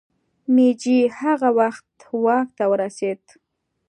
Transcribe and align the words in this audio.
مېجي 0.53 0.99
هغه 1.19 1.49
وخت 1.59 1.89
واک 2.23 2.47
ته 2.57 2.63
ورسېد. 2.71 3.21